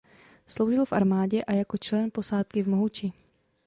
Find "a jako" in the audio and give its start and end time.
1.43-1.77